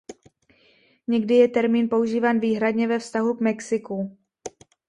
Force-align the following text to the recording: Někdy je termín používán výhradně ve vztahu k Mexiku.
Někdy 1.07 1.35
je 1.35 1.47
termín 1.47 1.89
používán 1.89 2.39
výhradně 2.39 2.87
ve 2.87 2.99
vztahu 2.99 3.33
k 3.33 3.41
Mexiku. 3.41 4.17